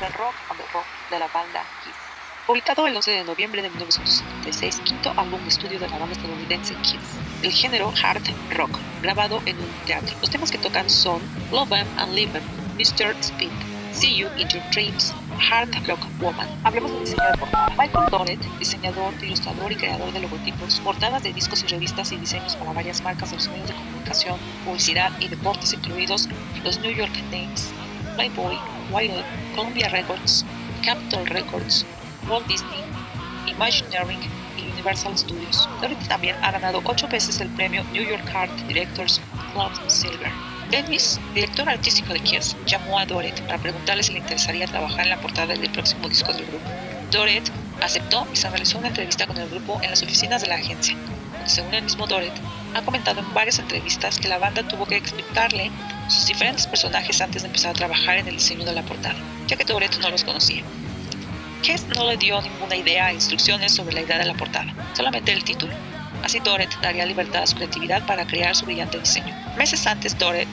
Rock 0.00 0.34
and 0.48 0.60
Rock 0.72 0.84
de 1.10 1.18
la 1.18 1.28
banda 1.28 1.62
Kiss. 1.84 1.94
Publicado 2.46 2.86
el 2.86 2.96
11 2.96 3.10
de 3.10 3.24
noviembre 3.24 3.62
de 3.62 3.68
1976, 3.68 4.80
quinto 4.84 5.12
álbum 5.16 5.40
de 5.42 5.48
estudio 5.48 5.78
de 5.78 5.88
la 5.88 5.98
banda 5.98 6.14
estadounidense 6.14 6.74
Kiss. 6.76 7.18
El 7.42 7.52
género 7.52 7.92
hard 8.02 8.22
rock, 8.50 8.78
grabado 9.02 9.42
en 9.46 9.58
un 9.58 9.70
teatro. 9.86 10.16
Los 10.20 10.30
temas 10.30 10.50
que 10.50 10.58
tocan 10.58 10.88
son 10.88 11.20
Love 11.52 11.72
'em 11.72 11.86
and 11.98 12.14
Leave 12.14 12.38
'em, 12.38 12.44
Mr. 12.76 13.14
Speed, 13.22 13.52
See 13.92 14.16
You 14.16 14.28
in 14.38 14.48
Your 14.48 14.62
Dreams, 14.70 15.12
Hard 15.50 15.74
Rock 15.86 16.00
Woman. 16.18 16.48
Hablemos 16.64 16.92
del 16.92 17.00
diseño 17.00 17.22
de. 17.32 17.76
Michael 17.76 18.10
Doret, 18.10 18.40
diseñador, 18.58 19.12
ilustrador 19.22 19.70
y 19.70 19.76
creador 19.76 20.12
de 20.12 20.20
logotipos, 20.20 20.80
portadas 20.80 21.22
de 21.22 21.32
discos 21.32 21.62
y 21.62 21.66
revistas 21.66 22.10
y 22.12 22.16
diseños 22.16 22.56
para 22.56 22.72
varias 22.72 23.02
marcas 23.02 23.30
de 23.30 23.36
los 23.36 23.48
medios 23.48 23.68
de 23.68 23.74
comunicación, 23.74 24.38
publicidad 24.64 25.12
y 25.20 25.28
deportes, 25.28 25.72
incluidos 25.72 26.28
los 26.64 26.78
New 26.80 26.92
York 26.92 27.12
Knicks, 27.28 27.70
Playboy, 28.16 28.58
Wired, 28.90 29.24
Columbia 29.54 29.88
Records, 29.88 30.44
Capitol 30.84 31.26
Records, 31.26 31.84
Walt 32.28 32.46
Disney, 32.46 32.84
Imagineering 33.46 34.20
y 34.56 34.70
Universal 34.72 35.16
Studios. 35.16 35.68
Doret 35.80 35.98
también 36.08 36.36
ha 36.42 36.50
ganado 36.50 36.80
ocho 36.84 37.08
veces 37.08 37.40
el 37.40 37.48
premio 37.50 37.84
New 37.92 38.02
York 38.02 38.28
Art 38.34 38.52
Directors 38.66 39.20
Club 39.52 39.72
Silver. 39.88 40.30
Dennis, 40.70 41.20
director 41.34 41.68
artístico 41.68 42.12
de 42.12 42.20
Kiss, 42.20 42.56
llamó 42.66 42.98
a 42.98 43.06
Doret 43.06 43.40
para 43.46 43.58
preguntarle 43.58 44.02
si 44.02 44.12
le 44.12 44.18
interesaría 44.20 44.66
trabajar 44.66 45.00
en 45.00 45.10
la 45.10 45.20
portada 45.20 45.54
del 45.54 45.70
próximo 45.70 46.08
disco 46.08 46.32
del 46.32 46.46
grupo. 46.46 46.70
Doret 47.10 47.50
aceptó 47.82 48.26
y 48.32 48.36
se 48.36 48.48
realizó 48.48 48.78
una 48.78 48.88
entrevista 48.88 49.26
con 49.26 49.36
el 49.36 49.48
grupo 49.48 49.80
en 49.82 49.90
las 49.90 50.02
oficinas 50.02 50.42
de 50.42 50.48
la 50.48 50.56
agencia, 50.56 50.96
según 51.46 51.74
el 51.74 51.82
mismo 51.82 52.06
Doret, 52.06 52.32
ha 52.74 52.82
comentado 52.82 53.20
en 53.20 53.34
varias 53.34 53.58
entrevistas 53.58 54.18
que 54.18 54.28
la 54.28 54.38
banda 54.38 54.62
tuvo 54.68 54.86
que 54.86 54.96
explicarle 54.96 55.70
sus 56.10 56.26
diferentes 56.26 56.66
personajes 56.66 57.20
antes 57.20 57.42
de 57.42 57.48
empezar 57.48 57.70
a 57.70 57.74
trabajar 57.74 58.18
en 58.18 58.28
el 58.28 58.36
diseño 58.36 58.64
de 58.64 58.72
la 58.72 58.82
portada, 58.82 59.16
ya 59.46 59.56
que 59.56 59.64
Doret 59.64 59.96
no 60.00 60.10
los 60.10 60.24
conocía. 60.24 60.62
Kiss 61.62 61.86
no 61.94 62.04
le 62.04 62.16
dio 62.16 62.40
ninguna 62.40 62.76
idea 62.76 63.10
e 63.10 63.14
instrucciones 63.14 63.72
sobre 63.72 63.94
la 63.94 64.02
idea 64.02 64.18
de 64.18 64.24
la 64.24 64.34
portada, 64.34 64.74
solamente 64.94 65.32
el 65.32 65.44
título. 65.44 65.72
Así 66.22 66.40
Doret 66.40 66.70
daría 66.80 67.06
libertad 67.06 67.42
a 67.42 67.46
su 67.46 67.56
creatividad 67.56 68.04
para 68.06 68.26
crear 68.26 68.54
su 68.56 68.66
brillante 68.66 68.98
diseño. 68.98 69.34
Meses 69.56 69.86
antes, 69.86 70.18
Doret 70.18 70.48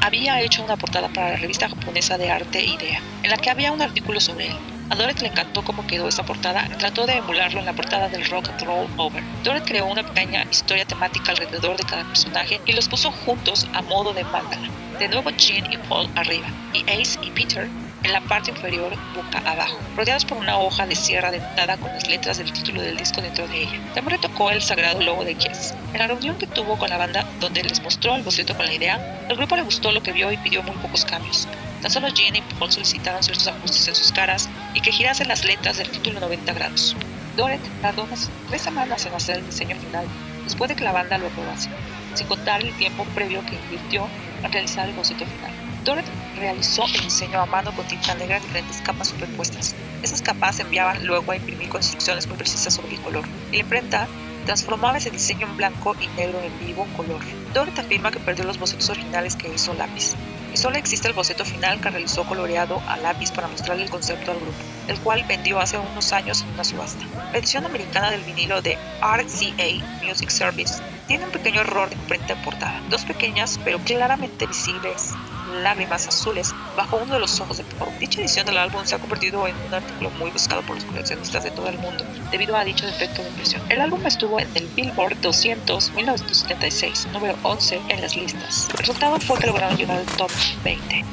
había 0.00 0.40
hecho 0.40 0.62
una 0.62 0.76
portada 0.76 1.08
para 1.08 1.30
la 1.30 1.36
revista 1.36 1.68
japonesa 1.68 2.18
de 2.18 2.30
arte 2.30 2.64
Idea, 2.64 3.00
en 3.22 3.30
la 3.30 3.36
que 3.36 3.50
había 3.50 3.72
un 3.72 3.82
artículo 3.82 4.20
sobre 4.20 4.48
él. 4.48 4.56
A 4.90 4.94
Doret 4.94 5.20
le 5.20 5.28
encantó 5.28 5.62
cómo 5.62 5.86
quedó 5.86 6.08
esa 6.08 6.24
portada 6.24 6.66
y 6.66 6.78
trató 6.78 7.06
de 7.06 7.16
emularlo 7.16 7.60
en 7.60 7.66
la 7.66 7.74
portada 7.74 8.08
del 8.08 8.24
Rock 8.30 8.48
and 8.48 8.62
Roll 8.62 8.88
Over. 8.96 9.22
Doret 9.44 9.64
creó 9.64 9.86
una 9.86 10.02
pequeña 10.02 10.44
historia 10.50 10.84
temática 10.86 11.32
alrededor 11.32 11.76
de 11.76 11.84
cada 11.84 12.04
personaje 12.04 12.60
y 12.64 12.72
los 12.72 12.88
puso 12.88 13.10
juntos 13.10 13.66
a 13.74 13.82
modo 13.82 14.14
de 14.14 14.24
mandala. 14.24 14.68
De 14.98 15.08
nuevo 15.08 15.30
Jean 15.30 15.70
y 15.72 15.76
Paul 15.76 16.08
arriba, 16.16 16.48
y 16.72 16.82
Ace 16.90 17.18
y 17.22 17.30
Peter 17.30 17.68
en 18.02 18.12
la 18.12 18.20
parte 18.20 18.50
inferior 18.50 18.92
boca 19.14 19.38
abajo, 19.44 19.78
rodeados 19.96 20.24
por 20.24 20.38
una 20.38 20.58
hoja 20.58 20.86
de 20.86 20.94
sierra 20.94 21.30
dentada 21.30 21.76
con 21.76 21.90
las 21.92 22.08
letras 22.08 22.38
del 22.38 22.52
título 22.52 22.80
del 22.80 22.96
disco 22.96 23.20
dentro 23.20 23.46
de 23.48 23.62
ella. 23.62 23.80
También 23.94 24.20
retocó 24.20 24.50
el 24.50 24.62
sagrado 24.62 25.00
logo 25.02 25.24
de 25.24 25.34
Kiss. 25.34 25.74
En 25.92 25.98
la 25.98 26.06
reunión 26.06 26.36
que 26.36 26.46
tuvo 26.46 26.78
con 26.78 26.90
la 26.90 26.98
banda, 26.98 27.26
donde 27.40 27.62
les 27.62 27.82
mostró 27.82 28.14
el 28.16 28.22
boceto 28.22 28.56
con 28.56 28.66
la 28.66 28.74
idea, 28.74 29.26
el 29.28 29.36
grupo 29.36 29.56
le 29.56 29.62
gustó 29.62 29.92
lo 29.92 30.02
que 30.02 30.12
vio 30.12 30.30
y 30.30 30.36
pidió 30.36 30.62
muy 30.62 30.76
pocos 30.76 31.04
cambios. 31.04 31.48
Tan 31.82 31.90
solo 31.90 32.08
Jean 32.08 32.36
y 32.36 32.42
Paul 32.58 32.72
solicitaron 32.72 33.22
ciertos 33.22 33.46
ajustes 33.46 33.88
en 33.88 33.94
sus 33.94 34.12
caras 34.12 34.48
y 34.74 34.80
que 34.80 34.92
girasen 34.92 35.28
las 35.28 35.44
letras 35.44 35.76
del 35.76 35.90
título 35.90 36.20
90 36.20 36.52
grados. 36.52 36.96
Doret 37.36 37.60
tardó 37.80 38.04
unas 38.04 38.30
tres 38.48 38.62
semanas 38.62 39.06
en 39.06 39.14
hacer 39.14 39.38
el 39.38 39.46
diseño 39.46 39.76
final, 39.76 40.06
después 40.44 40.68
de 40.68 40.74
que 40.74 40.84
la 40.84 40.92
banda 40.92 41.18
lo 41.18 41.28
aprobase, 41.28 41.70
sin 42.14 42.26
contar 42.26 42.62
el 42.62 42.72
tiempo 42.74 43.04
previo 43.14 43.44
que 43.46 43.54
invirtió 43.54 44.08
en 44.42 44.52
realizar 44.52 44.88
el 44.88 44.94
boceto 44.94 45.24
final. 45.24 45.57
Doret 45.88 46.04
realizó 46.36 46.84
el 46.84 47.00
diseño 47.00 47.40
a 47.40 47.46
mano 47.46 47.74
con 47.74 47.86
tinta 47.86 48.14
negra 48.16 48.36
en 48.36 48.42
diferentes 48.42 48.82
capas 48.82 49.08
superpuestas. 49.08 49.74
Esas 50.02 50.20
capas 50.20 50.56
se 50.56 50.62
enviaban 50.62 51.06
luego 51.06 51.32
a 51.32 51.36
imprimir 51.36 51.70
con 51.70 51.80
instrucciones 51.80 52.26
muy 52.26 52.36
precisas 52.36 52.74
sobre 52.74 52.96
el 52.96 53.00
color. 53.00 53.24
La 53.50 53.56
imprenta 53.56 54.06
transformaba 54.44 54.98
ese 54.98 55.10
diseño 55.10 55.46
en 55.46 55.56
blanco 55.56 55.96
y 55.98 56.06
negro 56.08 56.42
en 56.42 56.66
vivo 56.66 56.86
color. 56.94 57.22
Doret 57.54 57.78
afirma 57.78 58.10
que 58.10 58.20
perdió 58.20 58.44
los 58.44 58.58
bocetos 58.58 58.90
originales 58.90 59.34
que 59.34 59.48
hizo 59.48 59.72
lápiz. 59.72 60.12
Y 60.52 60.58
solo 60.58 60.76
existe 60.76 61.08
el 61.08 61.14
boceto 61.14 61.46
final 61.46 61.80
que 61.80 61.88
realizó 61.88 62.22
coloreado 62.24 62.82
a 62.86 62.98
lápiz 62.98 63.30
para 63.30 63.48
mostrarle 63.48 63.84
el 63.84 63.90
concepto 63.90 64.30
al 64.30 64.40
grupo, 64.40 64.58
el 64.88 65.00
cual 65.00 65.24
vendió 65.26 65.58
hace 65.58 65.78
unos 65.78 66.12
años 66.12 66.42
en 66.42 66.52
una 66.52 66.64
subasta. 66.64 67.02
La 67.32 67.38
edición 67.38 67.64
americana 67.64 68.10
del 68.10 68.24
vinilo 68.24 68.60
de 68.60 68.76
RCA 69.00 70.04
Music 70.04 70.28
Service 70.28 70.82
tiene 71.06 71.24
un 71.24 71.30
pequeño 71.30 71.62
error 71.62 71.88
de 71.88 71.96
imprenta 71.96 72.34
en 72.34 72.42
portada. 72.42 72.78
Dos 72.90 73.06
pequeñas 73.06 73.58
pero 73.64 73.78
claramente 73.78 74.46
visibles 74.46 75.14
lágrimas 75.62 76.06
azules 76.08 76.54
bajo 76.76 76.96
uno 76.96 77.14
de 77.14 77.20
los 77.20 77.40
ojos 77.40 77.58
de 77.58 77.64
Paul. 77.64 77.92
Dicha 77.98 78.20
edición 78.20 78.46
del 78.46 78.58
álbum 78.58 78.84
se 78.84 78.94
ha 78.94 78.98
convertido 78.98 79.46
en 79.46 79.54
un 79.66 79.74
artículo 79.74 80.10
muy 80.10 80.30
buscado 80.30 80.62
por 80.62 80.76
los 80.76 80.84
coleccionistas 80.84 81.44
de 81.44 81.50
todo 81.50 81.68
el 81.68 81.78
mundo 81.78 82.04
debido 82.30 82.56
a 82.56 82.64
dicho 82.64 82.86
defecto 82.86 83.22
de 83.22 83.28
impresión. 83.28 83.62
El 83.68 83.80
álbum 83.80 84.04
estuvo 84.06 84.40
en 84.40 84.48
el 84.54 84.66
Billboard 84.68 85.20
200 85.20 85.92
1976, 85.92 87.08
número 87.12 87.36
11 87.42 87.80
en 87.88 88.00
las 88.00 88.16
listas. 88.16 88.68
El 88.70 88.78
resultado 88.78 89.18
fue 89.20 89.38
que 89.38 89.46
lograron 89.46 89.76
llegar 89.76 89.98
al 89.98 90.06
top 90.16 90.30
20. 90.64 91.04